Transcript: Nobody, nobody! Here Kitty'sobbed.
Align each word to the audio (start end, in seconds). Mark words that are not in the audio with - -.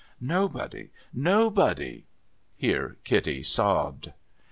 Nobody, 0.23 0.89
nobody! 1.13 2.07
Here 2.55 2.97
Kitty'sobbed. 3.03 4.11